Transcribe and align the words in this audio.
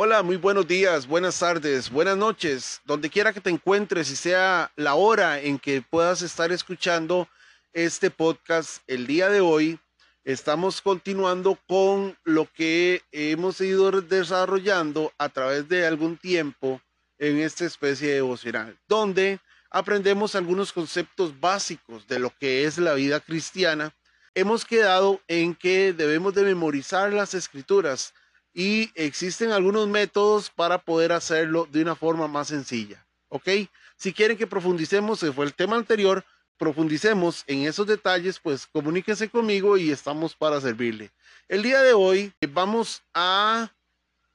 Hola, 0.00 0.22
muy 0.22 0.36
buenos 0.36 0.68
días, 0.68 1.08
buenas 1.08 1.40
tardes, 1.40 1.90
buenas 1.90 2.16
noches, 2.16 2.80
donde 2.84 3.10
quiera 3.10 3.32
que 3.32 3.40
te 3.40 3.50
encuentres 3.50 4.12
y 4.12 4.14
sea 4.14 4.70
la 4.76 4.94
hora 4.94 5.40
en 5.40 5.58
que 5.58 5.82
puedas 5.82 6.22
estar 6.22 6.52
escuchando 6.52 7.28
este 7.72 8.08
podcast 8.08 8.80
el 8.86 9.08
día 9.08 9.28
de 9.28 9.40
hoy. 9.40 9.80
Estamos 10.22 10.80
continuando 10.80 11.58
con 11.66 12.16
lo 12.22 12.44
que 12.44 13.02
hemos 13.10 13.60
ido 13.60 13.90
desarrollando 13.90 15.12
a 15.18 15.30
través 15.30 15.68
de 15.68 15.84
algún 15.84 16.16
tiempo 16.16 16.80
en 17.18 17.40
esta 17.40 17.64
especie 17.64 18.06
de 18.06 18.14
devocional, 18.14 18.78
donde 18.86 19.40
aprendemos 19.68 20.36
algunos 20.36 20.72
conceptos 20.72 21.40
básicos 21.40 22.06
de 22.06 22.20
lo 22.20 22.32
que 22.38 22.66
es 22.66 22.78
la 22.78 22.94
vida 22.94 23.18
cristiana. 23.18 23.92
Hemos 24.36 24.64
quedado 24.64 25.20
en 25.26 25.56
que 25.56 25.92
debemos 25.92 26.34
de 26.34 26.44
memorizar 26.44 27.12
las 27.12 27.34
escrituras 27.34 28.14
y 28.58 28.90
existen 28.96 29.52
algunos 29.52 29.86
métodos 29.86 30.50
para 30.50 30.78
poder 30.78 31.12
hacerlo 31.12 31.68
de 31.70 31.80
una 31.80 31.94
forma 31.94 32.26
más 32.26 32.48
sencilla. 32.48 33.06
¿Ok? 33.28 33.48
Si 33.96 34.12
quieren 34.12 34.36
que 34.36 34.48
profundicemos, 34.48 35.20
se 35.20 35.32
fue 35.32 35.46
el 35.46 35.54
tema 35.54 35.76
anterior, 35.76 36.24
profundicemos 36.56 37.44
en 37.46 37.68
esos 37.68 37.86
detalles, 37.86 38.40
pues 38.40 38.66
comuníquense 38.66 39.28
conmigo 39.28 39.76
y 39.76 39.92
estamos 39.92 40.34
para 40.34 40.60
servirle. 40.60 41.12
El 41.46 41.62
día 41.62 41.82
de 41.82 41.92
hoy 41.92 42.32
vamos 42.48 43.00
a 43.14 43.72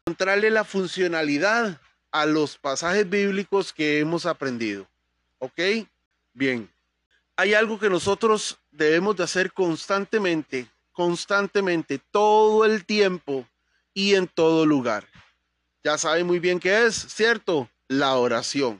encontrarle 0.05 0.52
la 0.52 0.64
funcionalidad 0.64 1.81
a 2.14 2.26
los 2.26 2.58
pasajes 2.58 3.09
bíblicos 3.09 3.73
que 3.73 4.00
hemos 4.00 4.26
aprendido. 4.26 4.88
¿Ok? 5.40 5.59
Bien. 6.31 6.72
Hay 7.36 7.55
algo 7.55 7.78
que 7.78 7.90
nosotros 7.90 8.58
debemos 8.72 9.17
de 9.17 9.26
hacer 9.26 9.52
constantemente, 9.52 10.66
constantemente, 10.94 12.00
todo 12.09 12.64
el 12.64 12.86
tiempo 12.86 13.45
y 13.93 14.15
en 14.15 14.27
todo 14.27 14.65
lugar. 14.65 15.07
Ya 15.83 15.97
sabe 15.97 16.23
muy 16.23 16.39
bien 16.39 16.59
qué 16.59 16.85
es, 16.85 16.95
¿cierto? 16.95 17.70
La 17.88 18.16
oración. 18.16 18.80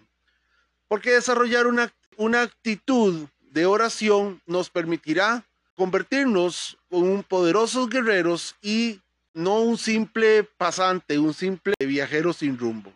Porque 0.88 1.12
desarrollar 1.12 1.68
una, 1.68 1.94
una 2.18 2.42
actitud 2.42 3.28
de 3.42 3.66
oración 3.66 4.42
nos 4.46 4.70
permitirá 4.70 5.46
convertirnos 5.76 6.78
en 6.90 7.24
poderosos 7.24 7.90
guerreros 7.90 8.56
y 8.62 9.02
no 9.34 9.60
un 9.60 9.78
simple 9.78 10.44
pasante, 10.44 11.18
un 11.18 11.34
simple 11.34 11.74
viajero 11.80 12.34
sin 12.34 12.58
rumbo. 12.58 12.94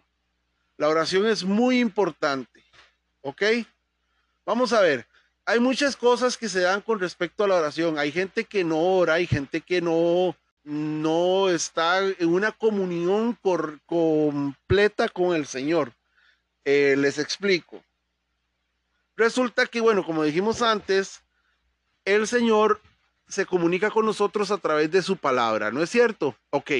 La 0.77 0.87
oración 0.87 1.25
es 1.25 1.43
muy 1.43 1.79
importante, 1.79 2.63
¿ok? 3.21 3.41
Vamos 4.45 4.73
a 4.73 4.81
ver, 4.81 5.07
hay 5.45 5.59
muchas 5.59 5.95
cosas 5.95 6.37
que 6.37 6.49
se 6.49 6.59
dan 6.59 6.81
con 6.81 6.99
respecto 6.99 7.43
a 7.43 7.47
la 7.47 7.55
oración. 7.55 7.97
Hay 7.97 8.11
gente 8.11 8.43
que 8.43 8.63
no 8.63 8.79
ora, 8.79 9.15
hay 9.15 9.25
gente 9.25 9.61
que 9.61 9.81
no 9.81 10.35
no 10.67 11.47
está 11.47 12.05
en 12.05 12.27
una 12.27 12.51
comunión 12.51 13.37
completa 13.85 15.07
con 15.07 15.33
el 15.33 15.47
Señor. 15.47 15.93
Eh, 16.65 16.95
les 16.97 17.19
explico. 17.19 17.81
Resulta 19.15 19.65
que, 19.67 19.79
bueno, 19.79 20.05
como 20.05 20.25
dijimos 20.25 20.61
antes, 20.61 21.23
el 22.03 22.27
Señor 22.27 22.81
se 23.29 23.45
comunica 23.45 23.89
con 23.91 24.05
nosotros 24.05 24.51
a 24.51 24.57
través 24.57 24.91
de 24.91 25.01
su 25.01 25.15
palabra, 25.15 25.71
¿no 25.71 25.81
es 25.81 25.89
cierto? 25.89 26.35
Ok. 26.49 26.71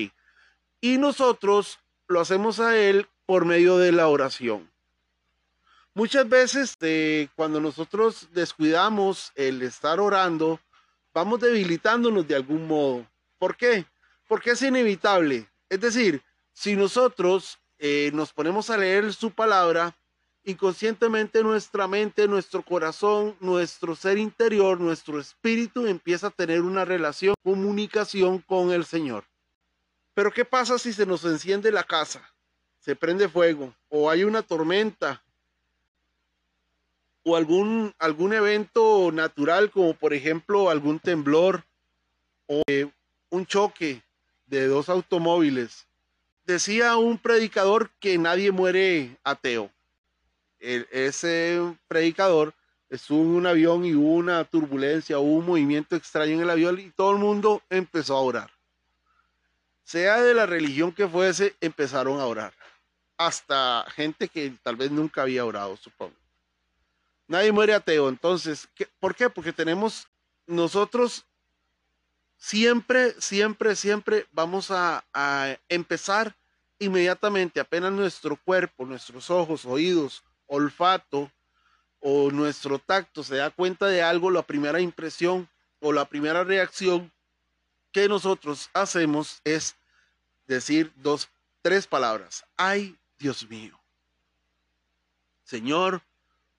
Y 0.81 0.97
nosotros 0.97 1.79
lo 2.09 2.19
hacemos 2.19 2.59
a 2.59 2.77
Él 2.77 3.07
por 3.25 3.45
medio 3.45 3.77
de 3.77 3.93
la 3.93 4.09
oración. 4.09 4.69
Muchas 5.93 6.27
veces 6.27 6.75
eh, 6.81 7.29
cuando 7.37 7.61
nosotros 7.61 8.27
descuidamos 8.33 9.31
el 9.35 9.61
estar 9.61 10.01
orando, 10.01 10.59
vamos 11.13 11.39
debilitándonos 11.39 12.27
de 12.27 12.35
algún 12.35 12.67
modo. 12.67 13.07
¿Por 13.37 13.55
qué? 13.55 13.85
Porque 14.27 14.51
es 14.51 14.61
inevitable. 14.61 15.49
Es 15.69 15.79
decir, 15.79 16.21
si 16.53 16.75
nosotros 16.75 17.59
eh, 17.77 18.11
nos 18.13 18.33
ponemos 18.33 18.69
a 18.69 18.77
leer 18.77 19.13
su 19.13 19.31
palabra, 19.31 19.95
inconscientemente 20.43 21.43
nuestra 21.43 21.87
mente, 21.87 22.27
nuestro 22.27 22.63
corazón, 22.63 23.35
nuestro 23.39 23.95
ser 23.95 24.17
interior, 24.17 24.79
nuestro 24.79 25.19
espíritu 25.19 25.85
empieza 25.85 26.27
a 26.27 26.31
tener 26.31 26.61
una 26.61 26.85
relación, 26.85 27.35
comunicación 27.43 28.39
con 28.39 28.71
el 28.71 28.85
Señor. 28.85 29.25
Pero 30.13 30.31
¿qué 30.31 30.45
pasa 30.45 30.79
si 30.79 30.93
se 30.93 31.05
nos 31.05 31.25
enciende 31.25 31.71
la 31.71 31.83
casa? 31.83 32.33
Se 32.79 32.95
prende 32.95 33.27
fuego 33.27 33.75
o 33.89 34.09
hay 34.09 34.23
una 34.23 34.41
tormenta 34.41 35.21
o 37.23 37.35
algún, 37.35 37.93
algún 37.99 38.33
evento 38.33 39.11
natural 39.11 39.69
como 39.69 39.93
por 39.93 40.13
ejemplo 40.13 40.69
algún 40.69 40.99
temblor 40.99 41.65
o 42.47 42.61
eh, 42.67 42.89
un 43.29 43.45
choque 43.45 44.01
de 44.45 44.67
dos 44.67 44.89
automóviles. 44.89 45.85
Decía 46.45 46.95
un 46.97 47.17
predicador 47.17 47.89
que 47.99 48.17
nadie 48.17 48.51
muere 48.51 49.17
ateo. 49.23 49.69
ese 50.59 51.61
predicador 51.87 52.53
estuvo 52.89 53.21
en 53.21 53.29
un 53.29 53.45
avión 53.45 53.85
y 53.85 53.93
hubo 53.93 54.13
una 54.13 54.43
turbulencia, 54.45 55.19
hubo 55.19 55.35
un 55.39 55.45
movimiento 55.45 55.95
extraño 55.95 56.33
en 56.33 56.41
el 56.41 56.49
avión 56.49 56.79
y 56.79 56.89
todo 56.91 57.11
el 57.11 57.17
mundo 57.17 57.61
empezó 57.69 58.15
a 58.15 58.21
orar. 58.21 58.51
Sea 59.83 60.21
de 60.21 60.33
la 60.33 60.45
religión 60.45 60.91
que 60.91 61.07
fuese, 61.07 61.55
empezaron 61.61 62.19
a 62.19 62.25
orar. 62.25 62.53
Hasta 63.17 63.85
gente 63.95 64.27
que 64.27 64.53
tal 64.61 64.75
vez 64.75 64.91
nunca 64.91 65.23
había 65.23 65.45
orado, 65.45 65.75
supongo. 65.77 66.15
Nadie 67.27 67.51
muere 67.51 67.73
ateo. 67.73 68.09
Entonces, 68.09 68.67
¿por 68.99 69.15
qué? 69.15 69.29
Porque 69.29 69.51
tenemos 69.51 70.07
nosotros 70.45 71.25
siempre, 72.37 73.19
siempre, 73.19 73.75
siempre 73.75 74.27
vamos 74.31 74.71
a, 74.71 75.03
empezar 75.67 76.35
inmediatamente, 76.79 77.59
apenas 77.59 77.91
nuestro 77.91 78.37
cuerpo, 78.37 78.85
nuestros 78.85 79.29
ojos, 79.29 79.65
oídos, 79.65 80.23
olfato 80.45 81.31
o 81.99 82.29
nuestro 82.31 82.77
tacto 82.77 83.23
se 83.23 83.37
da 83.37 83.49
cuenta 83.49 83.87
de 83.87 84.03
algo, 84.03 84.29
la 84.29 84.43
primera 84.43 84.79
impresión 84.79 85.49
o 85.79 85.91
la 85.91 86.05
primera 86.05 86.43
reacción 86.43 87.11
que 87.91 88.07
nosotros 88.07 88.69
hacemos 88.73 89.41
es 89.43 89.75
decir 90.45 90.93
dos, 90.97 91.29
tres 91.63 91.87
palabras. 91.87 92.45
Ay, 92.55 92.95
Dios 93.17 93.49
mío. 93.49 93.79
Señor, 95.43 96.03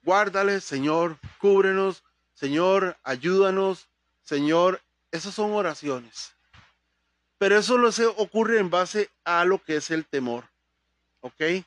guárdale, 0.02 0.60
Señor, 0.60 1.18
cúbrenos, 1.38 2.02
Señor, 2.34 2.96
ayúdanos, 3.04 3.88
Señor, 4.22 4.82
esas 5.10 5.34
son 5.34 5.52
oraciones. 5.52 6.34
Pero 7.38 7.58
eso 7.58 7.78
lo 7.78 7.92
se 7.92 8.06
ocurre 8.06 8.58
en 8.58 8.70
base 8.70 9.10
a 9.24 9.44
lo 9.44 9.62
que 9.62 9.76
es 9.76 9.90
el 9.90 10.06
temor. 10.06 10.44
¿Ok? 11.20 11.64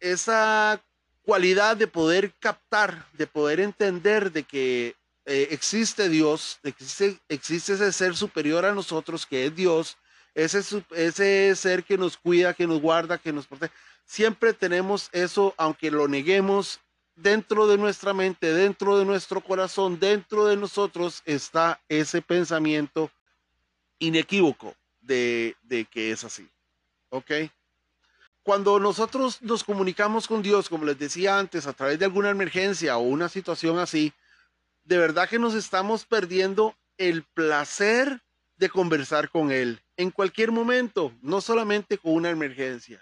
Esa 0.00 0.82
cualidad 1.22 1.76
de 1.76 1.88
poder 1.88 2.32
captar, 2.38 3.06
de 3.14 3.26
poder 3.26 3.60
entender 3.60 4.30
de 4.30 4.44
que 4.44 4.94
eh, 5.24 5.48
existe 5.50 6.08
Dios, 6.08 6.60
existe, 6.62 7.18
existe, 7.28 7.72
ese 7.72 7.92
ser 7.92 8.14
superior 8.14 8.64
a 8.64 8.74
nosotros 8.74 9.26
que 9.26 9.46
es 9.46 9.56
Dios, 9.56 9.96
ese, 10.34 10.62
ese 10.92 11.56
ser 11.56 11.82
que 11.82 11.98
nos 11.98 12.16
cuida, 12.16 12.54
que 12.54 12.68
nos 12.68 12.80
guarda, 12.80 13.18
que 13.18 13.32
nos 13.32 13.48
protege. 13.48 13.72
Siempre 14.04 14.52
tenemos 14.52 15.08
eso, 15.10 15.52
aunque 15.56 15.90
lo 15.90 16.06
neguemos, 16.06 16.78
dentro 17.16 17.66
de 17.66 17.78
nuestra 17.78 18.12
mente, 18.12 18.52
dentro 18.52 18.98
de 18.98 19.04
nuestro 19.04 19.40
corazón, 19.40 19.98
dentro 19.98 20.46
de 20.46 20.56
nosotros 20.56 21.22
está 21.24 21.80
ese 21.88 22.22
pensamiento 22.22 23.10
inequívoco 23.98 24.74
de, 25.00 25.56
que 25.90 26.10
es 26.12 26.22
así. 26.24 26.48
¿Ok? 27.08 27.30
Cuando 28.42 28.78
nosotros 28.78 29.42
nos 29.42 29.64
comunicamos 29.64 30.28
con 30.28 30.42
Dios, 30.42 30.68
como 30.68 30.84
les 30.84 30.98
decía 30.98 31.38
antes, 31.38 31.66
a 31.66 31.72
través 31.72 31.98
de 31.98 32.04
alguna 32.04 32.30
emergencia 32.30 32.96
o 32.96 33.00
una 33.00 33.28
situación 33.28 33.78
así, 33.78 34.12
de 34.84 34.98
verdad 34.98 35.28
que 35.28 35.38
nos 35.38 35.54
estamos 35.54 36.04
perdiendo 36.04 36.76
el 36.98 37.24
placer 37.24 38.20
de 38.56 38.68
conversar 38.68 39.30
con 39.30 39.50
Él 39.50 39.80
en 39.96 40.10
cualquier 40.10 40.52
momento, 40.52 41.12
no 41.22 41.40
solamente 41.40 41.98
con 41.98 42.12
una 42.12 42.30
emergencia, 42.30 43.00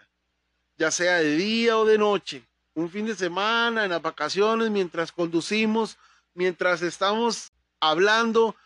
ya 0.78 0.90
sea 0.90 1.18
de 1.18 1.36
día 1.36 1.76
o 1.76 1.84
de 1.84 1.98
noche 1.98 2.42
un 2.74 2.90
fin 2.90 3.06
de 3.06 3.14
semana, 3.14 3.84
en 3.84 3.90
las 3.90 4.02
vacaciones, 4.02 4.70
mientras 4.70 5.12
conducimos, 5.12 5.96
mientras 6.34 6.82
estamos 6.82 7.52
hablando, 7.80 8.56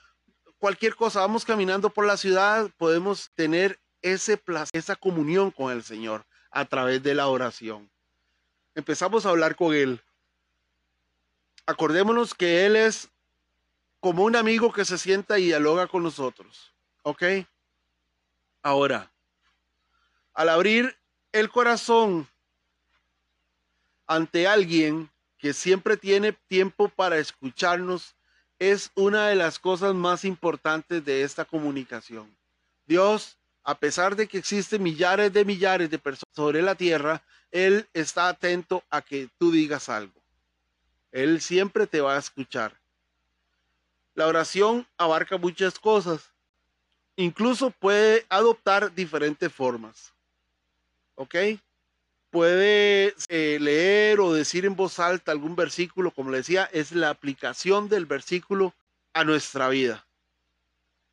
cualquier 0.59 0.97
cosa, 0.97 1.21
vamos 1.21 1.45
caminando 1.45 1.91
por 1.91 2.07
la 2.07 2.17
ciudad, 2.17 2.71
podemos 2.79 3.31
tener 3.35 3.79
ese 4.03 4.37
placer, 4.37 4.79
esa 4.79 4.97
comunión 4.97 5.51
con 5.51 5.73
el 5.73 5.83
Señor 5.83 6.25
a 6.51 6.65
través 6.65 7.03
de 7.03 7.15
la 7.15 7.29
oración. 7.29 7.91
Empezamos 8.75 9.27
a 9.27 9.31
hablar 9.31 9.57
con 9.57 9.75
Él. 9.75 10.01
Acordémonos 11.67 12.35
que 12.35 12.65
Él 12.65 12.77
es 12.77 13.11
como 14.01 14.25
un 14.25 14.37
amigo 14.37 14.73
que 14.73 14.85
se 14.85 14.97
sienta 14.97 15.39
y 15.39 15.47
dialoga 15.47 15.87
con 15.87 16.03
nosotros. 16.03 16.73
¿Ok? 17.03 17.23
Ahora, 18.63 19.13
al 20.33 20.49
abrir 20.49 20.97
el 21.33 21.51
corazón 21.51 22.29
ante 24.09 24.49
alguien 24.49 25.11
que 25.39 25.53
siempre 25.53 25.97
tiene 25.97 26.33
tiempo 26.33 26.89
para 26.89 27.19
escucharnos 27.19 28.17
es 28.59 28.91
una 28.97 29.29
de 29.29 29.37
las 29.37 29.59
cosas 29.61 29.95
más 29.95 30.25
importantes 30.25 31.05
de 31.05 31.23
esta 31.23 31.45
comunicación. 31.45 32.37
Dios 32.87 33.37
A 33.63 33.75
pesar 33.75 34.17
de 34.17 34.27
que 34.27 34.39
existen 34.39 34.83
millares 34.83 35.31
de 35.31 35.45
millares 35.45 35.91
de 35.91 35.99
personas 35.99 36.35
sobre 36.35 36.63
la 36.63 36.75
tierra, 36.75 37.23
Él 37.51 37.87
está 37.93 38.31
atento 38.31 38.83
a 38.89 39.03
que 39.03 39.29
tú 39.37 39.53
digas 39.53 39.91
algo. 39.91 40.19
Él 41.13 41.43
siempre 41.43 41.87
te 41.87 42.01
va 42.01 42.17
a 42.17 42.19
escuchar. 42.19 42.73
La 44.15 44.27
oración 44.27 44.87
abarca 44.97 45.37
muchas 45.37 45.79
cosas. 45.79 46.33
Incluso 47.17 47.71
puede 47.71 48.25
adoptar 48.31 48.95
diferentes 48.95 49.53
formas. 49.53 50.15
¿Ok? 51.15 51.35
Puede 52.31 53.15
eh, 53.29 53.59
leer 53.61 54.21
o 54.21 54.33
decir 54.33 54.67
en 54.67 54.77
voz 54.77 54.99
alta 54.99 55.33
algún 55.33 55.57
versículo, 55.57 56.11
como 56.11 56.31
le 56.31 56.39
decía, 56.39 56.69
es 56.73 56.93
la 56.93 57.11
aplicación 57.11 57.89
del 57.89 58.05
versículo 58.05 58.75
a 59.15 59.25
nuestra 59.25 59.69
vida. 59.69 60.07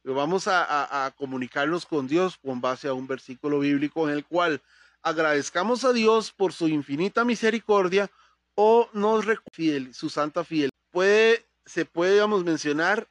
Vamos 0.04 0.48
a, 0.48 1.14
comunicarnos 1.18 1.86
con 1.86 2.08
Dios 2.08 2.38
con 2.38 2.62
base 2.62 2.88
a 2.88 2.94
un 2.94 3.08
versículo 3.08 3.60
bíblico 3.60 4.08
en 4.08 4.14
el 4.14 4.24
cual 4.24 4.62
agradezcamos 5.02 5.84
a 5.84 5.94
Dios 5.94 6.32
por 6.32 6.54
su 6.54 6.68
infinita 6.68 7.26
misericordia 7.26 8.12
o 8.54 8.88
nos 8.94 9.26
fiel, 9.52 9.94
su 9.96 10.10
santa 10.10 10.44
fiel. 10.44 10.70
Puede, 10.92 11.44
se 11.66 11.86
puede, 11.86 12.26
mencionar 12.28 13.08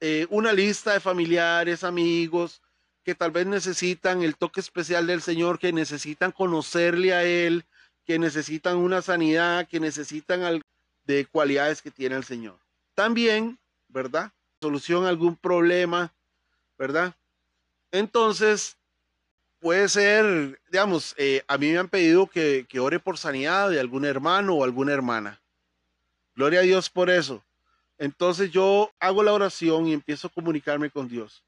eh, 0.00 0.26
una 0.30 0.54
lista 0.54 0.94
de 0.94 1.00
familiares, 1.00 1.84
amigos, 1.84 2.62
que 3.10 3.16
tal 3.16 3.32
vez 3.32 3.44
necesitan 3.44 4.22
el 4.22 4.36
toque 4.36 4.60
especial 4.60 5.08
del 5.08 5.20
Señor, 5.20 5.58
que 5.58 5.72
necesitan 5.72 6.30
conocerle 6.30 7.12
a 7.12 7.24
Él, 7.24 7.64
que 8.06 8.20
necesitan 8.20 8.76
una 8.76 9.02
sanidad, 9.02 9.66
que 9.66 9.80
necesitan 9.80 10.44
algo 10.44 10.62
de 11.06 11.26
cualidades 11.26 11.82
que 11.82 11.90
tiene 11.90 12.14
el 12.14 12.22
Señor. 12.22 12.56
También, 12.94 13.58
¿verdad? 13.88 14.30
Solución 14.60 15.06
a 15.06 15.08
algún 15.08 15.34
problema, 15.34 16.12
¿verdad? 16.78 17.16
Entonces, 17.90 18.76
puede 19.58 19.88
ser, 19.88 20.60
digamos, 20.70 21.16
eh, 21.18 21.42
a 21.48 21.58
mí 21.58 21.72
me 21.72 21.78
han 21.78 21.88
pedido 21.88 22.28
que, 22.28 22.64
que 22.68 22.78
ore 22.78 23.00
por 23.00 23.18
sanidad 23.18 23.70
de 23.70 23.80
algún 23.80 24.04
hermano 24.04 24.54
o 24.54 24.62
alguna 24.62 24.92
hermana. 24.92 25.40
Gloria 26.36 26.60
a 26.60 26.62
Dios 26.62 26.88
por 26.88 27.10
eso. 27.10 27.42
Entonces 27.98 28.52
yo 28.52 28.92
hago 29.00 29.24
la 29.24 29.32
oración 29.32 29.88
y 29.88 29.94
empiezo 29.94 30.28
a 30.28 30.32
comunicarme 30.32 30.90
con 30.90 31.08
Dios. 31.08 31.42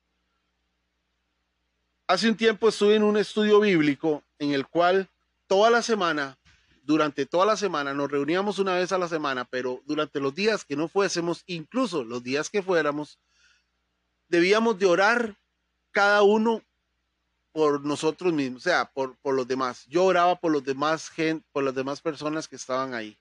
Hace 2.12 2.28
un 2.28 2.36
tiempo 2.36 2.68
estuve 2.68 2.94
en 2.96 3.04
un 3.04 3.16
estudio 3.16 3.58
bíblico 3.58 4.22
en 4.38 4.52
el 4.52 4.66
cual 4.66 5.08
toda 5.46 5.70
la 5.70 5.80
semana, 5.80 6.38
durante 6.82 7.24
toda 7.24 7.46
la 7.46 7.56
semana, 7.56 7.94
nos 7.94 8.10
reuníamos 8.10 8.58
una 8.58 8.74
vez 8.74 8.92
a 8.92 8.98
la 8.98 9.08
semana, 9.08 9.46
pero 9.46 9.80
durante 9.86 10.20
los 10.20 10.34
días 10.34 10.62
que 10.62 10.76
no 10.76 10.88
fuésemos, 10.88 11.42
incluso 11.46 12.04
los 12.04 12.22
días 12.22 12.50
que 12.50 12.62
fuéramos, 12.62 13.18
debíamos 14.28 14.78
de 14.78 14.84
orar 14.84 15.38
cada 15.90 16.22
uno 16.22 16.62
por 17.50 17.82
nosotros 17.82 18.30
mismos, 18.34 18.60
o 18.60 18.64
sea, 18.64 18.92
por, 18.92 19.16
por 19.22 19.34
los 19.34 19.48
demás. 19.48 19.86
Yo 19.86 20.04
oraba 20.04 20.38
por 20.38 20.52
los 20.52 20.62
demás 20.62 21.08
gente, 21.08 21.48
por 21.50 21.64
las 21.64 21.74
demás 21.74 22.02
personas 22.02 22.46
que 22.46 22.56
estaban 22.56 22.92
ahí. 22.92 23.18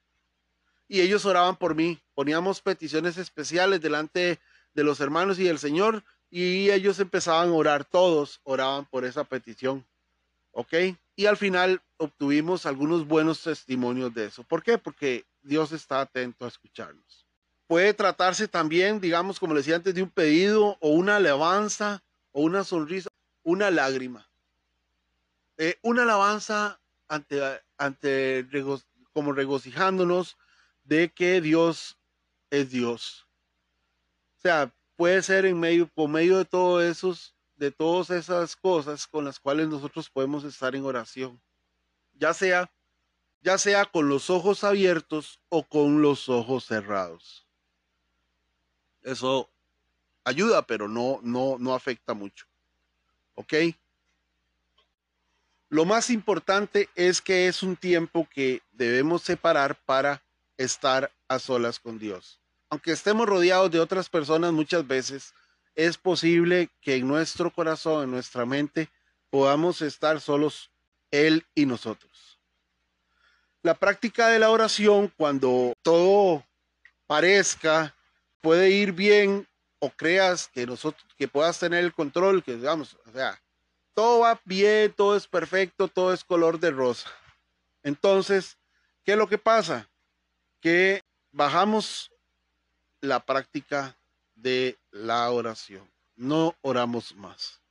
Y 0.89 0.99
ellos 0.99 1.23
oraban 1.23 1.55
por 1.55 1.75
mí. 1.75 1.97
Poníamos 2.13 2.59
peticiones 2.59 3.17
especiales 3.17 3.79
delante 3.79 4.41
de 4.73 4.83
los 4.83 4.99
hermanos 4.99 5.39
y 5.39 5.45
del 5.45 5.59
Señor 5.59 6.03
y 6.31 6.71
ellos 6.71 6.99
empezaban 6.99 7.49
a 7.49 7.53
orar, 7.53 7.83
todos 7.83 8.39
oraban 8.43 8.85
por 8.85 9.03
esa 9.03 9.25
petición. 9.25 9.85
¿Ok? 10.53 10.73
Y 11.15 11.25
al 11.25 11.37
final 11.37 11.81
obtuvimos 11.97 12.65
algunos 12.65 13.05
buenos 13.05 13.43
testimonios 13.43 14.13
de 14.13 14.25
eso. 14.25 14.43
¿Por 14.43 14.63
qué? 14.63 14.77
Porque 14.77 15.25
Dios 15.43 15.73
está 15.73 16.01
atento 16.01 16.45
a 16.45 16.47
escucharnos. 16.47 17.27
Puede 17.67 17.93
tratarse 17.93 18.47
también, 18.47 18.99
digamos, 18.99 19.39
como 19.39 19.53
le 19.53 19.59
decía 19.59 19.75
antes, 19.75 19.93
de 19.93 20.03
un 20.03 20.09
pedido 20.09 20.77
o 20.79 20.89
una 20.89 21.17
alabanza 21.17 22.01
o 22.31 22.41
una 22.41 22.63
sonrisa, 22.63 23.09
una 23.43 23.69
lágrima. 23.69 24.27
Eh, 25.57 25.77
una 25.81 26.03
alabanza 26.03 26.79
ante, 27.07 27.41
ante 27.77 28.47
como 29.13 29.33
regocijándonos 29.33 30.37
de 30.83 31.09
que 31.09 31.41
Dios 31.41 31.97
es 32.49 32.71
Dios. 32.71 33.27
O 34.37 34.41
sea, 34.41 34.73
puede 35.01 35.23
ser 35.23 35.47
en 35.47 35.59
medio, 35.59 35.87
por 35.87 36.07
medio 36.07 36.37
de 36.37 36.45
todos 36.45 36.83
esos, 36.83 37.35
de 37.55 37.71
todas 37.71 38.11
esas 38.11 38.55
cosas 38.55 39.07
con 39.07 39.25
las 39.25 39.39
cuales 39.39 39.67
nosotros 39.67 40.07
podemos 40.11 40.43
estar 40.43 40.75
en 40.75 40.85
oración. 40.85 41.41
Ya 42.13 42.35
sea, 42.35 42.71
ya 43.41 43.57
sea 43.57 43.85
con 43.85 44.09
los 44.09 44.29
ojos 44.29 44.63
abiertos 44.63 45.39
o 45.49 45.63
con 45.63 46.03
los 46.03 46.29
ojos 46.29 46.65
cerrados. 46.65 47.47
Eso 49.01 49.49
ayuda, 50.23 50.67
pero 50.67 50.87
no, 50.87 51.19
no, 51.23 51.55
no 51.57 51.73
afecta 51.73 52.13
mucho. 52.13 52.45
¿Ok? 53.33 53.53
Lo 55.69 55.83
más 55.83 56.11
importante 56.11 56.89
es 56.93 57.23
que 57.23 57.47
es 57.47 57.63
un 57.63 57.75
tiempo 57.75 58.29
que 58.29 58.61
debemos 58.71 59.23
separar 59.23 59.75
para 59.83 60.21
estar 60.57 61.11
a 61.27 61.39
solas 61.39 61.79
con 61.79 61.97
Dios 61.97 62.40
aunque 62.71 62.93
estemos 62.93 63.27
rodeados 63.27 63.69
de 63.69 63.81
otras 63.81 64.09
personas 64.09 64.53
muchas 64.53 64.87
veces, 64.87 65.33
es 65.75 65.97
posible 65.97 66.69
que 66.79 66.95
en 66.95 67.07
nuestro 67.07 67.51
corazón, 67.51 68.05
en 68.05 68.11
nuestra 68.11 68.45
mente, 68.45 68.89
podamos 69.29 69.81
estar 69.81 70.21
solos 70.21 70.71
Él 71.11 71.45
y 71.53 71.65
nosotros. 71.65 72.39
La 73.61 73.73
práctica 73.73 74.29
de 74.29 74.39
la 74.39 74.49
oración, 74.49 75.11
cuando 75.17 75.73
todo 75.81 76.45
parezca, 77.07 77.93
puede 78.39 78.71
ir 78.71 78.93
bien 78.93 79.47
o 79.79 79.89
creas 79.89 80.47
que 80.47 80.65
nosotros, 80.65 81.05
que 81.17 81.27
puedas 81.27 81.59
tener 81.59 81.83
el 81.83 81.93
control, 81.93 82.41
que 82.41 82.55
digamos, 82.55 82.97
o 83.05 83.11
sea, 83.11 83.39
todo 83.93 84.19
va 84.19 84.39
bien, 84.45 84.93
todo 84.93 85.17
es 85.17 85.27
perfecto, 85.27 85.89
todo 85.89 86.13
es 86.13 86.23
color 86.23 86.57
de 86.57 86.71
rosa. 86.71 87.09
Entonces, 87.83 88.57
¿qué 89.03 89.11
es 89.11 89.17
lo 89.17 89.27
que 89.27 89.37
pasa? 89.37 89.89
Que 90.61 91.03
bajamos 91.31 92.11
la 93.01 93.25
práctica 93.25 93.97
de 94.35 94.77
la 94.91 95.29
oración. 95.31 95.89
No 96.15 96.55
oramos 96.61 97.15
más. 97.15 97.61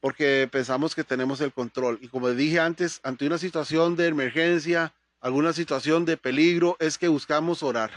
Porque 0.00 0.48
pensamos 0.50 0.94
que 0.94 1.04
tenemos 1.04 1.40
el 1.40 1.52
control. 1.52 1.98
Y 2.00 2.08
como 2.08 2.30
dije 2.30 2.60
antes, 2.60 3.00
ante 3.02 3.26
una 3.26 3.38
situación 3.38 3.96
de 3.96 4.08
emergencia, 4.08 4.94
alguna 5.20 5.52
situación 5.52 6.04
de 6.04 6.16
peligro, 6.16 6.76
es 6.78 6.98
que 6.98 7.08
buscamos 7.08 7.62
orar. 7.62 7.90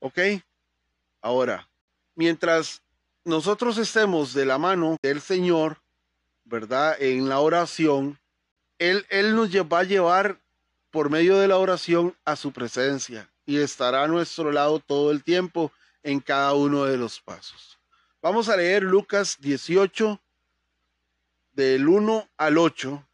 ¿Ok? 0.00 0.18
Ahora, 1.20 1.68
mientras 2.14 2.82
nosotros 3.24 3.78
estemos 3.78 4.34
de 4.34 4.46
la 4.46 4.58
mano 4.58 4.96
del 5.02 5.20
Señor, 5.20 5.80
¿verdad? 6.44 7.00
En 7.00 7.28
la 7.28 7.40
oración, 7.40 8.18
Él, 8.78 9.06
Él 9.08 9.34
nos 9.34 9.50
va 9.50 9.80
a 9.80 9.84
llevar 9.84 10.40
por 10.90 11.10
medio 11.10 11.38
de 11.38 11.48
la 11.48 11.58
oración 11.58 12.16
a 12.24 12.36
su 12.36 12.52
presencia 12.52 13.30
y 13.46 13.58
estará 13.58 14.04
a 14.04 14.08
nuestro 14.08 14.50
lado 14.52 14.80
todo 14.80 15.10
el 15.10 15.22
tiempo 15.22 15.72
en 16.02 16.20
cada 16.20 16.54
uno 16.54 16.84
de 16.84 16.96
los 16.96 17.20
pasos. 17.20 17.78
Vamos 18.22 18.48
a 18.48 18.56
leer 18.56 18.82
Lucas 18.82 19.36
18, 19.40 20.20
del 21.52 21.88
1 21.88 22.28
al 22.36 22.58
8, 22.58 23.06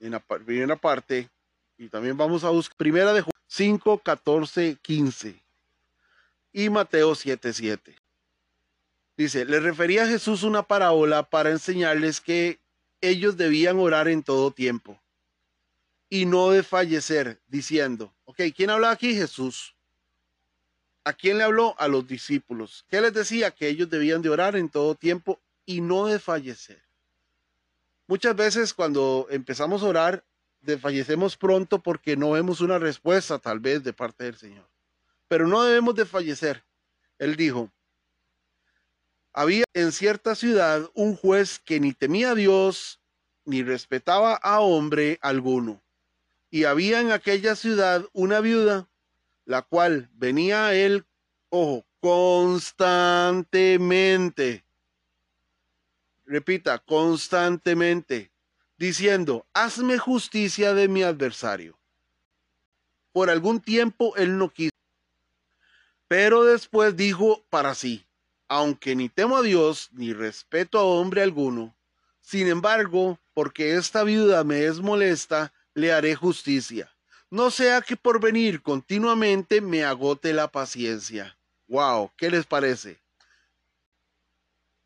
en 0.00 0.10
la 0.10 0.20
primera 0.20 0.76
parte, 0.76 1.30
y 1.78 1.88
también 1.88 2.16
vamos 2.16 2.44
a 2.44 2.50
buscar 2.50 2.76
primera 2.76 3.12
de 3.12 3.22
Juan 3.22 3.32
5, 3.46 3.98
14, 3.98 4.76
15 4.82 5.42
y 6.52 6.70
Mateo 6.70 7.14
7, 7.14 7.52
7. 7.52 7.96
Dice, 9.16 9.44
le 9.44 9.60
refería 9.60 10.04
a 10.04 10.08
Jesús 10.08 10.42
una 10.42 10.62
parábola 10.62 11.22
para 11.22 11.50
enseñarles 11.50 12.20
que 12.20 12.58
ellos 13.00 13.36
debían 13.36 13.78
orar 13.78 14.08
en 14.08 14.22
todo 14.22 14.50
tiempo 14.50 15.00
y 16.08 16.26
no 16.26 16.50
desfallecer, 16.50 17.40
diciendo, 17.46 18.14
ok, 18.24 18.40
¿quién 18.54 18.70
habla 18.70 18.90
aquí? 18.90 19.14
Jesús. 19.14 19.75
¿A 21.06 21.12
quién 21.12 21.38
le 21.38 21.44
habló? 21.44 21.76
A 21.78 21.86
los 21.86 22.04
discípulos. 22.08 22.84
¿Qué 22.88 23.00
les 23.00 23.14
decía? 23.14 23.52
Que 23.52 23.68
ellos 23.68 23.88
debían 23.88 24.22
de 24.22 24.28
orar 24.28 24.56
en 24.56 24.68
todo 24.68 24.96
tiempo 24.96 25.40
y 25.64 25.80
no 25.80 26.06
desfallecer. 26.06 26.82
Muchas 28.08 28.34
veces 28.34 28.74
cuando 28.74 29.28
empezamos 29.30 29.84
a 29.84 29.86
orar, 29.86 30.24
desfallecemos 30.62 31.36
pronto 31.36 31.80
porque 31.80 32.16
no 32.16 32.32
vemos 32.32 32.60
una 32.60 32.80
respuesta 32.80 33.38
tal 33.38 33.60
vez 33.60 33.84
de 33.84 33.92
parte 33.92 34.24
del 34.24 34.36
Señor. 34.36 34.68
Pero 35.28 35.46
no 35.46 35.62
debemos 35.62 35.94
desfallecer. 35.94 36.64
Él 37.20 37.36
dijo, 37.36 37.70
había 39.32 39.64
en 39.74 39.92
cierta 39.92 40.34
ciudad 40.34 40.90
un 40.92 41.14
juez 41.14 41.60
que 41.60 41.78
ni 41.78 41.92
temía 41.92 42.32
a 42.32 42.34
Dios 42.34 43.00
ni 43.44 43.62
respetaba 43.62 44.34
a 44.34 44.58
hombre 44.58 45.20
alguno. 45.22 45.84
Y 46.50 46.64
había 46.64 47.00
en 47.00 47.12
aquella 47.12 47.54
ciudad 47.54 48.04
una 48.12 48.40
viuda 48.40 48.88
la 49.46 49.62
cual 49.62 50.10
venía 50.12 50.74
él, 50.74 51.06
ojo, 51.48 51.86
constantemente. 52.00 54.66
Repita, 56.26 56.78
constantemente, 56.80 58.30
diciendo, 58.76 59.46
hazme 59.54 59.96
justicia 59.96 60.74
de 60.74 60.88
mi 60.88 61.02
adversario. 61.04 61.78
Por 63.12 63.30
algún 63.30 63.60
tiempo 63.60 64.14
él 64.16 64.36
no 64.36 64.52
quiso, 64.52 64.72
pero 66.08 66.44
después 66.44 66.96
dijo 66.96 67.42
para 67.48 67.74
sí, 67.74 68.06
aunque 68.48 68.94
ni 68.94 69.08
temo 69.08 69.38
a 69.38 69.42
Dios 69.42 69.88
ni 69.92 70.12
respeto 70.12 70.78
a 70.78 70.84
hombre 70.84 71.22
alguno, 71.22 71.74
Sin 72.20 72.46
embargo, 72.48 73.20
porque 73.34 73.76
esta 73.76 74.02
viuda 74.02 74.42
me 74.42 74.64
es 74.64 74.80
molesta, 74.80 75.52
le 75.74 75.92
haré 75.92 76.16
justicia. 76.16 76.95
No 77.30 77.50
sea 77.50 77.82
que 77.82 77.96
por 77.96 78.20
venir 78.20 78.62
continuamente 78.62 79.60
me 79.60 79.84
agote 79.84 80.32
la 80.32 80.48
paciencia. 80.48 81.36
Wow, 81.66 82.12
¿qué 82.16 82.30
les 82.30 82.46
parece? 82.46 83.00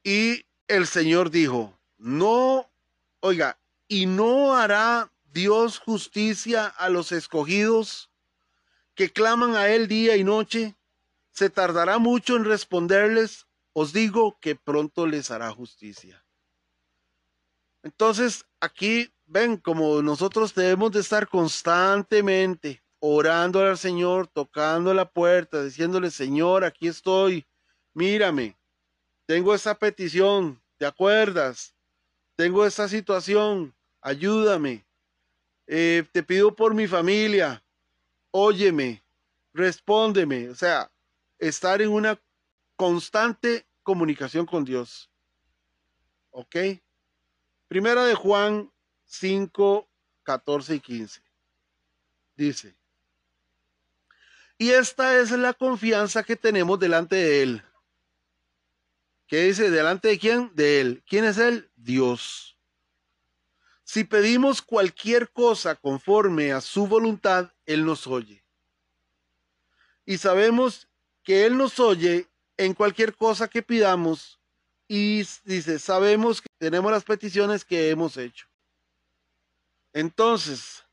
Y 0.03 0.47
el 0.67 0.87
Señor 0.87 1.31
dijo, 1.31 1.79
no, 1.99 2.71
oiga, 3.21 3.59
¿y 3.89 4.07
no 4.07 4.57
hará 4.57 5.13
Dios 5.33 5.79
justicia 5.79 6.67
a 6.67 6.89
los 6.89 7.13
escogidos 7.13 8.11
que 8.95 9.13
claman 9.13 9.55
a 9.55 9.69
Él 9.69 9.89
día 9.89 10.17
y 10.17 10.25
noche? 10.25 10.75
¿Se 11.33 11.51
tardará 11.51 11.99
mucho 11.99 12.37
en 12.37 12.45
responderles? 12.45 13.47
Os 13.75 13.93
digo 13.93 14.39
que 14.41 14.57
pronto 14.57 15.07
les 15.07 15.31
hará 15.31 15.51
justicia. 15.51 16.25
Entonces, 17.83 18.47
aquí 18.61 19.13
ven 19.31 19.57
como 19.57 20.03
nosotros 20.03 20.53
debemos 20.55 20.91
de 20.91 21.01
estar 21.01 21.29
constantemente 21.29 22.83
orando 22.99 23.61
al 23.61 23.79
Señor, 23.79 24.27
tocando 24.27 24.93
la 24.93 25.09
puerta, 25.09 25.63
diciéndole, 25.63 26.11
Señor, 26.11 26.65
aquí 26.65 26.89
estoy, 26.89 27.47
mírame, 27.95 28.59
tengo 29.27 29.55
esa 29.55 29.77
petición, 29.77 30.61
¿te 30.77 30.85
acuerdas? 30.85 31.77
Tengo 32.35 32.67
esa 32.67 32.89
situación, 32.89 33.73
ayúdame. 34.01 34.85
Eh, 35.69 36.05
te 36.11 36.25
pido 36.25 36.55
por 36.57 36.75
mi 36.75 36.89
familia, 36.89 37.63
óyeme, 38.33 39.05
respóndeme. 39.55 40.49
O 40.49 40.57
sea, 40.57 40.91
estar 41.39 41.81
en 41.81 41.91
una 41.91 42.21
constante 42.75 43.65
comunicación 43.85 44.45
con 44.45 44.65
Dios. 44.65 45.09
¿Ok? 46.31 46.57
Primera 47.69 48.05
de 48.05 48.17
Juan 48.17 48.71
5, 49.11 49.89
14 50.23 50.75
y 50.75 50.81
15. 50.81 51.23
Dice, 52.37 52.75
y 54.57 54.71
esta 54.71 55.19
es 55.19 55.31
la 55.33 55.53
confianza 55.53 56.23
que 56.23 56.37
tenemos 56.37 56.79
delante 56.79 57.17
de 57.17 57.43
Él 57.43 57.65
¿Qué 59.31 59.45
dice? 59.45 59.71
¿Delante 59.71 60.09
de 60.09 60.19
quién? 60.19 60.51
De 60.57 60.81
Él. 60.81 61.05
¿Quién 61.09 61.25
es 61.25 61.39
Él? 61.39 61.71
Dios. 61.77 62.59
Si 63.85 64.03
pedimos 64.03 64.61
cualquier 64.61 65.31
cosa 65.31 65.77
conforme 65.77 66.53
a 66.53 66.61
su 66.61 66.89
voluntad, 66.89 67.53
Él 67.65 67.85
nos 67.85 68.09
oye. 68.09 68.45
Y 70.05 70.19
sabemos 70.19 70.89
que 71.23 71.47
Él 71.47 71.57
nos 71.57 71.79
oye 71.79 72.27
en 72.57 72.75
cualquier 72.75 73.15
cosa 73.15 73.47
que 73.47 73.63
pidamos. 73.63 74.41
Y 74.89 75.25
dice, 75.45 75.79
sabemos 75.79 76.43
que 76.43 76.49
tenemos 76.59 76.91
las 76.91 77.05
peticiones 77.05 77.65
que 77.65 77.89
hemos 77.91 78.17
hecho. 78.17 78.49
Entonces, 79.93 80.85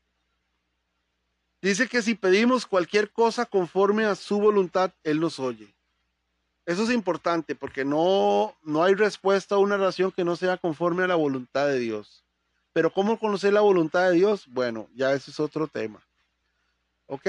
dice 1.62 1.88
que 1.88 2.02
si 2.02 2.14
pedimos 2.14 2.66
cualquier 2.66 3.10
cosa 3.10 3.46
conforme 3.46 4.04
a 4.04 4.14
su 4.14 4.40
voluntad, 4.40 4.92
Él 5.04 5.20
nos 5.20 5.38
oye. 5.38 5.74
Eso 6.66 6.82
es 6.82 6.90
importante 6.90 7.54
porque 7.54 7.84
no, 7.84 8.54
no 8.62 8.84
hay 8.84 8.94
respuesta 8.94 9.54
a 9.54 9.58
una 9.58 9.76
oración 9.76 10.12
que 10.12 10.24
no 10.24 10.36
sea 10.36 10.58
conforme 10.58 11.04
a 11.04 11.06
la 11.06 11.14
voluntad 11.14 11.66
de 11.66 11.78
Dios. 11.78 12.24
Pero 12.74 12.92
¿cómo 12.92 13.18
conocer 13.18 13.54
la 13.54 13.62
voluntad 13.62 14.10
de 14.10 14.16
Dios? 14.16 14.46
Bueno, 14.48 14.88
ya 14.94 15.12
ese 15.12 15.30
es 15.30 15.40
otro 15.40 15.66
tema. 15.66 16.00
¿Ok? 17.06 17.26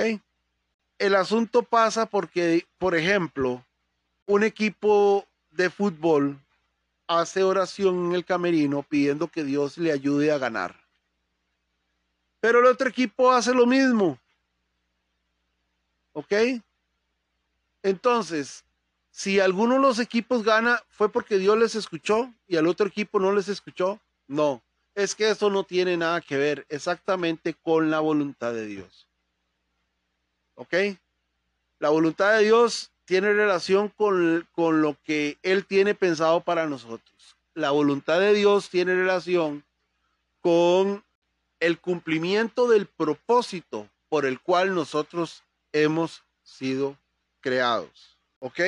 El 0.98 1.16
asunto 1.16 1.64
pasa 1.64 2.06
porque, 2.06 2.66
por 2.78 2.96
ejemplo, 2.96 3.66
un 4.26 4.44
equipo 4.44 5.26
de 5.52 5.70
fútbol 5.70 6.38
hace 7.08 7.42
oración 7.42 8.08
en 8.08 8.16
el 8.16 8.26
camerino 8.26 8.84
pidiendo 8.84 9.30
que 9.30 9.46
Dios 9.46 9.78
le 9.78 9.94
ayude 9.94 10.32
a 10.32 10.38
ganar. 10.38 10.76
Pero 12.40 12.60
el 12.60 12.66
otro 12.66 12.90
equipo 12.90 13.32
hace 13.32 13.54
lo 13.54 13.66
mismo. 13.66 14.18
¿Ok? 16.14 16.34
Entonces, 17.84 18.64
si 19.12 19.40
alguno 19.40 19.76
de 19.76 19.82
los 19.82 20.00
equipos 20.00 20.44
gana, 20.44 20.82
fue 20.90 21.12
porque 21.12 21.38
Dios 21.38 21.58
les 21.58 21.76
escuchó 21.76 22.34
y 22.48 22.58
al 22.58 22.68
otro 22.68 22.88
equipo 22.88 23.20
no 23.20 23.32
les 23.32 23.48
escuchó. 23.48 24.00
No, 24.28 24.62
es 24.96 25.16
que 25.16 25.30
eso 25.30 25.50
no 25.50 25.64
tiene 25.64 25.98
nada 25.98 26.22
que 26.22 26.38
ver 26.38 26.66
exactamente 26.70 27.54
con 27.54 27.90
la 27.90 28.00
voluntad 28.00 28.54
de 28.54 28.66
Dios. 28.66 29.08
¿Ok? 30.56 30.74
La 31.80 31.90
voluntad 31.90 32.38
de 32.38 32.44
Dios 32.44 32.92
tiene 33.06 33.34
relación 33.34 33.90
con, 33.90 34.48
con 34.52 34.82
lo 34.82 34.96
que 35.04 35.38
Él 35.42 35.66
tiene 35.66 35.96
pensado 35.96 36.42
para 36.42 36.68
nosotros. 36.68 37.38
La 37.54 37.72
voluntad 37.72 38.20
de 38.20 38.34
Dios 38.34 38.70
tiene 38.70 38.94
relación 38.94 39.64
con 40.42 41.04
el 41.60 41.80
cumplimiento 41.80 42.68
del 42.68 42.86
propósito 42.86 43.90
por 44.10 44.26
el 44.26 44.40
cual 44.40 44.74
nosotros 44.74 45.44
hemos 45.72 46.24
sido 46.44 46.98
creados. 47.42 48.18
¿Ok? 48.40 48.60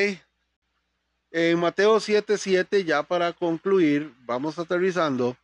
En 1.32 1.60
Mateo 1.60 1.98
7:7, 1.98 2.38
7, 2.38 2.84
ya 2.84 3.04
para 3.04 3.32
concluir, 3.34 4.14
vamos 4.26 4.60
aterrizando, 4.60 5.38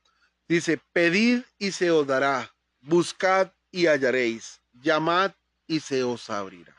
dice, 0.48 0.80
pedid 0.92 1.44
y 1.58 1.72
se 1.72 1.92
os 1.92 2.06
dará, 2.06 2.54
buscad 2.82 3.52
y 3.72 3.88
hallaréis, 3.88 4.62
llamad 4.74 5.32
y 5.66 5.80
se 5.80 6.04
os 6.04 6.30
abrirá. 6.30 6.76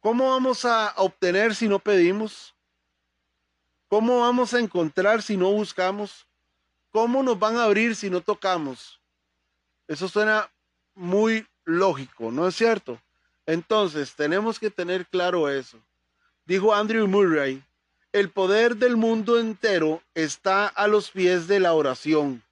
¿Cómo 0.00 0.30
vamos 0.30 0.64
a 0.64 0.94
obtener 0.96 1.54
si 1.56 1.66
no 1.66 1.80
pedimos? 1.80 2.54
¿Cómo 3.88 4.20
vamos 4.20 4.54
a 4.54 4.60
encontrar 4.60 5.20
si 5.20 5.36
no 5.36 5.50
buscamos? 5.50 6.28
¿Cómo 6.90 7.24
nos 7.24 7.38
van 7.38 7.56
a 7.56 7.64
abrir 7.64 7.96
si 7.96 8.08
no 8.08 8.20
tocamos? 8.20 9.00
Eso 9.88 10.08
suena 10.08 10.50
muy 10.94 11.46
lógico, 11.64 12.30
¿no 12.32 12.48
es 12.48 12.56
cierto? 12.56 13.00
Entonces, 13.46 14.14
tenemos 14.14 14.58
que 14.58 14.70
tener 14.70 15.06
claro 15.06 15.48
eso. 15.48 15.78
Dijo 16.44 16.74
Andrew 16.74 17.06
Murray, 17.06 17.62
el 18.12 18.30
poder 18.30 18.76
del 18.76 18.96
mundo 18.96 19.38
entero 19.38 20.02
está 20.14 20.66
a 20.66 20.88
los 20.88 21.10
pies 21.10 21.46
de 21.46 21.60
la 21.60 21.74
oración. 21.74 22.42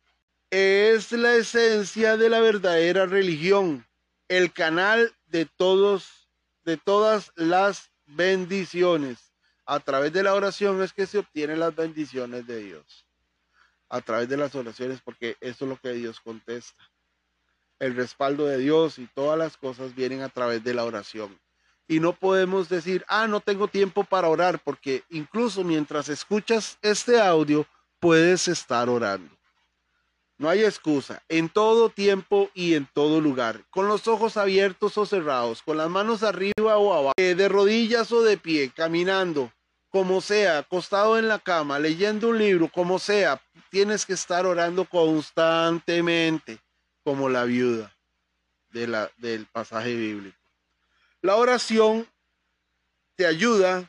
Es 0.50 1.10
la 1.12 1.34
esencia 1.34 2.16
de 2.16 2.28
la 2.28 2.40
verdadera 2.40 3.06
religión, 3.06 3.86
el 4.28 4.52
canal 4.52 5.12
de 5.26 5.46
todos, 5.46 6.28
de 6.64 6.76
todas 6.76 7.32
las 7.34 7.90
bendiciones. 8.06 9.32
A 9.66 9.80
través 9.80 10.12
de 10.12 10.22
la 10.22 10.34
oración 10.34 10.82
es 10.82 10.92
que 10.92 11.06
se 11.06 11.18
obtienen 11.18 11.60
las 11.60 11.74
bendiciones 11.74 12.46
de 12.46 12.58
Dios. 12.58 13.06
A 13.88 14.00
través 14.00 14.28
de 14.28 14.36
las 14.36 14.54
oraciones, 14.54 15.00
porque 15.00 15.36
eso 15.40 15.64
es 15.64 15.68
lo 15.68 15.76
que 15.78 15.92
Dios 15.92 16.20
contesta. 16.20 16.84
El 17.78 17.96
respaldo 17.96 18.46
de 18.46 18.58
Dios 18.58 18.98
y 18.98 19.06
todas 19.06 19.38
las 19.38 19.56
cosas 19.56 19.94
vienen 19.94 20.22
a 20.22 20.28
través 20.28 20.62
de 20.64 20.74
la 20.74 20.84
oración. 20.84 21.38
Y 21.86 22.00
no 22.00 22.14
podemos 22.14 22.68
decir, 22.68 23.04
ah, 23.08 23.26
no 23.26 23.40
tengo 23.40 23.68
tiempo 23.68 24.04
para 24.04 24.28
orar, 24.28 24.58
porque 24.62 25.04
incluso 25.10 25.64
mientras 25.64 26.08
escuchas 26.08 26.78
este 26.80 27.20
audio, 27.20 27.66
puedes 28.00 28.48
estar 28.48 28.88
orando. 28.88 29.34
No 30.36 30.48
hay 30.48 30.64
excusa, 30.64 31.22
en 31.28 31.48
todo 31.48 31.90
tiempo 31.90 32.50
y 32.54 32.74
en 32.74 32.88
todo 32.92 33.20
lugar, 33.20 33.64
con 33.70 33.86
los 33.86 34.08
ojos 34.08 34.36
abiertos 34.36 34.98
o 34.98 35.06
cerrados, 35.06 35.62
con 35.62 35.76
las 35.76 35.88
manos 35.88 36.24
arriba 36.24 36.76
o 36.76 36.92
abajo, 36.92 37.12
eh, 37.16 37.36
de 37.36 37.48
rodillas 37.48 38.10
o 38.10 38.22
de 38.22 38.36
pie, 38.36 38.72
caminando, 38.74 39.52
como 39.90 40.20
sea, 40.20 40.58
acostado 40.58 41.18
en 41.18 41.28
la 41.28 41.38
cama, 41.38 41.78
leyendo 41.78 42.30
un 42.30 42.38
libro, 42.38 42.68
como 42.68 42.98
sea, 42.98 43.40
tienes 43.70 44.04
que 44.04 44.14
estar 44.14 44.44
orando 44.44 44.86
constantemente, 44.86 46.58
como 47.04 47.28
la 47.28 47.44
viuda 47.44 47.94
de 48.70 48.88
la, 48.88 49.10
del 49.18 49.46
pasaje 49.46 49.94
bíblico. 49.94 50.38
La 51.22 51.36
oración 51.36 52.08
te 53.14 53.26
ayuda 53.26 53.88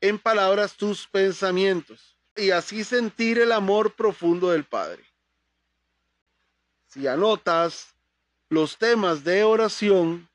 en 0.00 0.18
palabras 0.18 0.74
tus 0.74 1.06
pensamientos 1.06 2.16
y 2.36 2.50
así 2.50 2.84
sentir 2.84 3.38
el 3.38 3.52
amor 3.52 3.94
profundo 3.94 4.50
del 4.50 4.64
Padre. 4.64 5.02
Si 6.86 7.06
anotas 7.06 7.94
los 8.48 8.76
temas 8.76 9.24
de 9.24 9.44
oración, 9.44 10.28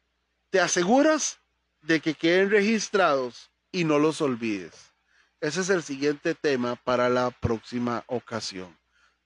te 0.50 0.60
aseguras 0.60 1.39
de 1.82 2.00
que 2.00 2.13
queden 2.13 2.50
registrados 2.50 3.50
y 3.72 3.84
no 3.84 4.00
los 4.00 4.22
olvides. 4.22 4.94
Ese 5.42 5.62
es 5.62 5.70
el 5.70 5.84
siguiente 5.84 6.36
tema 6.36 6.75
para 6.75 7.10
la 7.10 7.32
próxima 7.32 8.03
ocasión. 8.08 8.77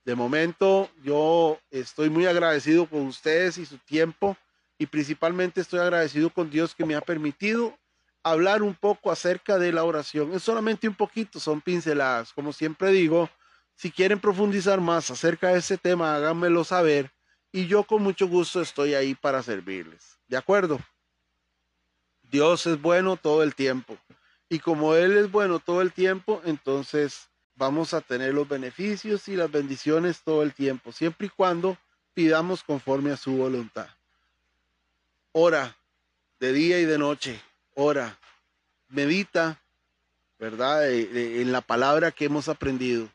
De 0.08 0.16
momento, 0.16 0.90
yo 1.04 1.60
estoy 1.70 2.10
muy 2.10 2.28
agradecido 2.28 2.86
con 2.86 3.02
ustedes 3.08 3.58
y 3.58 3.66
su 3.66 3.78
tiempo 3.78 4.38
y 4.78 4.86
principalmente 4.86 5.60
estoy 5.60 5.82
agradecido 5.82 6.30
con 6.30 6.50
Dios 6.50 6.74
que 6.74 6.86
me 6.86 6.96
ha 6.96 7.02
permitido 7.02 7.78
hablar 8.24 8.64
un 8.64 8.74
poco 8.74 9.12
acerca 9.12 9.58
de 9.58 9.74
la 9.74 9.84
oración. 9.84 10.32
Es 10.32 10.44
solamente 10.44 10.88
un 10.88 10.96
poquito, 10.96 11.42
son 11.42 11.60
pinceladas. 11.60 12.32
Como 12.32 12.54
siempre 12.54 12.92
digo, 12.92 13.30
si 13.76 13.92
quieren 13.92 14.18
profundizar 14.18 14.80
más 14.80 15.12
acerca 15.12 15.50
de 15.50 15.60
ese 15.60 15.78
tema, 15.78 16.16
háganmelo 16.16 16.64
saber 16.64 17.12
y 17.52 17.68
yo 17.68 17.84
con 17.84 18.02
mucho 18.02 18.30
gusto 18.30 18.62
estoy 18.62 18.94
ahí 18.94 19.14
para 19.14 19.44
servirles. 19.44 20.18
¿De 20.30 20.38
acuerdo? 20.38 20.80
Dios 22.22 22.66
es 22.66 22.82
bueno 22.82 23.18
todo 23.18 23.44
el 23.44 23.56
tiempo. 23.56 23.98
Y 24.48 24.60
como 24.60 24.96
Él 24.96 25.18
es 25.18 25.30
bueno 25.30 25.60
todo 25.60 25.82
el 25.82 25.92
tiempo, 25.92 26.42
entonces 26.46 27.28
vamos 27.58 27.94
a 27.94 28.02
tener 28.02 28.34
los 28.34 28.48
beneficios 28.48 29.28
y 29.28 29.36
las 29.36 29.52
bendiciones 29.52 30.22
todo 30.24 30.44
el 30.44 30.54
tiempo, 30.54 30.92
siempre 30.92 31.28
y 31.28 31.30
cuando 31.30 31.78
pidamos 32.14 32.64
conforme 32.64 33.12
a 33.12 33.18
su 33.18 33.36
voluntad. 33.36 33.90
Ora 35.32 35.76
de 36.40 36.54
día 36.54 36.80
y 36.80 36.86
de 36.86 36.98
noche, 36.98 37.42
ora, 37.74 38.18
medita, 38.90 39.62
¿verdad? 40.40 40.90
En 40.92 41.52
la 41.52 41.62
palabra 41.62 42.12
que 42.12 42.26
hemos 42.26 42.48
aprendido. 42.48 43.10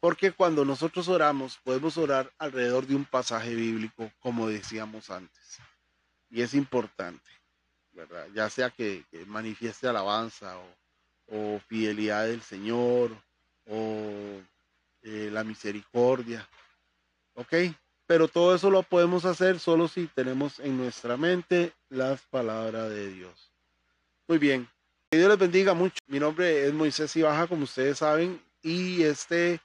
Porque 0.00 0.30
cuando 0.30 0.64
nosotros 0.64 1.08
oramos, 1.08 1.58
podemos 1.64 1.98
orar 1.98 2.32
alrededor 2.38 2.86
de 2.86 2.94
un 2.94 3.04
pasaje 3.04 3.54
bíblico, 3.54 4.12
como 4.20 4.48
decíamos 4.48 5.10
antes. 5.10 5.58
Y 6.30 6.42
es 6.42 6.54
importante, 6.54 7.30
¿verdad? 7.92 8.28
Ya 8.32 8.48
sea 8.48 8.70
que, 8.70 9.04
manifieste 9.26 9.88
alabanza 9.88 10.56
o, 11.26 11.60
fidelidad 11.66 12.26
del 12.26 12.42
Señor 12.42 13.10
o 13.68 14.40
eh, 15.02 15.30
la 15.32 15.44
misericordia. 15.44 16.48
¿Ok? 17.34 17.54
Pero 18.06 18.26
todo 18.26 18.54
eso 18.54 18.70
lo 18.70 18.82
podemos 18.82 19.24
hacer 19.24 19.60
solo 19.60 19.86
si 19.86 20.06
tenemos 20.06 20.58
en 20.60 20.76
nuestra 20.76 21.16
mente 21.16 21.72
las 21.88 22.22
palabras 22.22 22.88
de 22.90 23.12
Dios. 23.12 23.52
Muy 24.26 24.38
bien. 24.38 24.68
Que 25.10 25.18
Dios 25.18 25.28
les 25.28 25.38
bendiga 25.38 25.74
mucho. 25.74 25.96
Mi 26.06 26.18
nombre 26.18 26.66
es 26.66 26.72
Moisés 26.72 27.14
Ibaja, 27.16 27.46
como 27.46 27.64
ustedes 27.64 27.98
saben, 27.98 28.42
y 28.62 29.02
este 29.02 29.60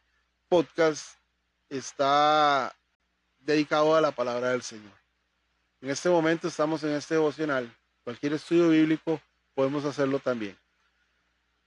podcast 0.47 1.17
está 1.69 2.73
dedicado 3.39 3.95
a 3.95 4.01
la 4.01 4.11
palabra 4.11 4.51
del 4.51 4.61
Señor. 4.61 4.93
En 5.81 5.89
este 5.89 6.09
momento 6.09 6.47
estamos 6.47 6.83
en 6.83 6.91
este 6.91 7.15
devocional. 7.15 7.75
Cualquier 8.03 8.33
estudio 8.33 8.69
bíblico 8.69 9.19
podemos 9.53 9.83
hacerlo 9.83 10.19
también. 10.19 10.57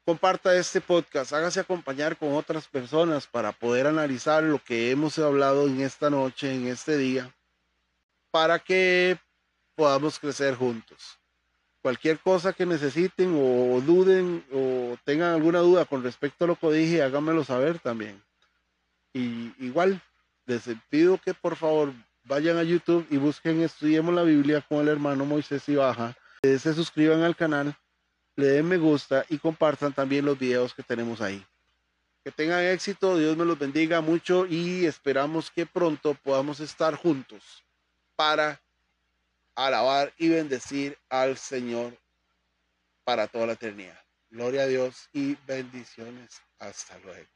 Comparta 0.07 0.55
este 0.55 0.81
podcast, 0.81 1.33
hágase 1.33 1.59
acompañar 1.59 2.17
con 2.17 2.33
otras 2.35 2.69
personas 2.69 3.27
para 3.27 3.51
poder 3.51 3.89
analizar 3.89 4.41
lo 4.45 4.63
que 4.63 4.93
hemos 4.93 5.19
hablado 5.19 5.67
en 5.67 5.81
esta 5.81 6.11
noche, 6.11 6.55
en 6.55 6.69
este 6.69 6.97
día, 6.97 7.35
para 8.31 8.61
que 8.61 9.19
podamos 9.75 10.21
crecer 10.21 10.55
juntos. 10.55 11.19
Cualquier 11.83 12.21
cosa 12.21 12.53
que 12.53 12.65
necesiten 12.65 13.35
o 13.35 13.81
duden 13.81 14.45
o 14.53 14.97
tengan 15.03 15.35
alguna 15.35 15.59
duda 15.59 15.85
con 15.85 16.05
respecto 16.05 16.45
a 16.45 16.47
lo 16.47 16.55
que 16.55 16.71
dije, 16.71 17.03
háganmelo 17.03 17.43
saber 17.43 17.81
también. 17.81 18.23
Y 19.13 19.53
igual, 19.59 20.01
les 20.47 20.63
pido 20.89 21.19
que 21.19 21.35
por 21.35 21.57
favor 21.57 21.93
vayan 22.23 22.59
a 22.59 22.63
YouTube 22.63 23.05
y 23.11 23.17
busquen 23.17 23.61
Estudiemos 23.61 24.15
la 24.15 24.23
Biblia 24.23 24.65
con 24.69 24.79
el 24.79 24.89
hermano 24.89 25.25
Moisés 25.25 25.69
Ibaja. 25.69 26.17
Se 26.45 26.75
suscriban 26.75 27.23
al 27.23 27.35
canal, 27.35 27.77
le 28.37 28.47
den 28.47 28.69
me 28.69 28.77
gusta 28.77 29.25
y 29.29 29.39
compartan 29.39 29.93
también 29.93 30.25
los 30.25 30.39
videos 30.39 30.75
que 30.75 30.83
tenemos 30.83 31.21
ahí. 31.21 31.45
Que 32.23 32.31
tengan 32.31 32.63
éxito, 32.65 33.17
Dios 33.17 33.37
me 33.37 33.45
los 33.45 33.59
bendiga 33.59 34.01
mucho 34.01 34.47
y 34.47 34.85
esperamos 34.85 35.51
que 35.51 35.65
pronto 35.65 36.15
podamos 36.15 36.61
estar 36.61 36.95
juntos 36.95 37.65
para 38.15 38.61
alabar 39.55 40.13
y 40.19 40.29
bendecir 40.29 40.99
al 41.09 41.39
Señor 41.39 41.97
para 43.05 43.27
toda 43.27 43.47
la 43.47 43.53
eternidad. 43.55 43.99
Gloria 44.31 44.63
a 44.63 44.67
Dios 44.67 45.09
y 45.13 45.37
bendiciones. 45.47 46.43
Hasta 46.59 46.99
luego. 46.99 47.36